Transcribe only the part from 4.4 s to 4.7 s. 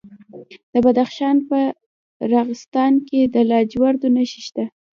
شته.